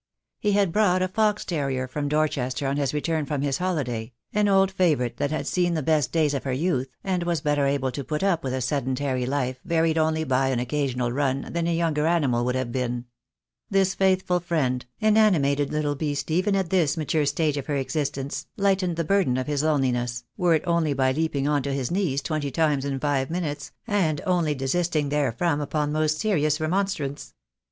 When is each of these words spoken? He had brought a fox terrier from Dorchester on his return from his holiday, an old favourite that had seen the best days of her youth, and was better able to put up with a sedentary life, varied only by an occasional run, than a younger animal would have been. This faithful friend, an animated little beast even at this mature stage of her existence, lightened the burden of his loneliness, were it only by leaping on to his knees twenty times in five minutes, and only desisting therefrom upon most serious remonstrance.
He 0.39 0.53
had 0.53 0.71
brought 0.71 1.03
a 1.03 1.07
fox 1.07 1.45
terrier 1.45 1.87
from 1.87 2.07
Dorchester 2.09 2.65
on 2.65 2.77
his 2.77 2.91
return 2.91 3.27
from 3.27 3.43
his 3.43 3.59
holiday, 3.59 4.13
an 4.33 4.47
old 4.47 4.71
favourite 4.71 5.17
that 5.17 5.29
had 5.29 5.45
seen 5.45 5.75
the 5.75 5.83
best 5.83 6.11
days 6.11 6.33
of 6.33 6.43
her 6.43 6.51
youth, 6.51 6.89
and 7.03 7.21
was 7.21 7.41
better 7.41 7.67
able 7.67 7.91
to 7.91 8.03
put 8.03 8.23
up 8.23 8.43
with 8.43 8.51
a 8.55 8.61
sedentary 8.61 9.27
life, 9.27 9.59
varied 9.63 9.99
only 9.99 10.23
by 10.23 10.47
an 10.47 10.57
occasional 10.57 11.11
run, 11.11 11.47
than 11.53 11.67
a 11.67 11.75
younger 11.75 12.07
animal 12.07 12.43
would 12.43 12.55
have 12.55 12.71
been. 12.71 13.05
This 13.69 13.93
faithful 13.93 14.39
friend, 14.39 14.83
an 15.01 15.17
animated 15.17 15.71
little 15.71 15.93
beast 15.93 16.31
even 16.31 16.55
at 16.55 16.71
this 16.71 16.97
mature 16.97 17.27
stage 17.27 17.57
of 17.57 17.67
her 17.67 17.75
existence, 17.77 18.47
lightened 18.57 18.95
the 18.95 19.03
burden 19.03 19.37
of 19.37 19.45
his 19.45 19.61
loneliness, 19.61 20.23
were 20.35 20.55
it 20.55 20.63
only 20.65 20.93
by 20.93 21.11
leaping 21.11 21.47
on 21.47 21.61
to 21.61 21.71
his 21.73 21.91
knees 21.91 22.23
twenty 22.23 22.49
times 22.49 22.85
in 22.85 22.99
five 22.99 23.29
minutes, 23.29 23.71
and 23.85 24.19
only 24.25 24.55
desisting 24.55 25.09
therefrom 25.11 25.61
upon 25.61 25.91
most 25.91 26.17
serious 26.17 26.59
remonstrance. 26.59 27.35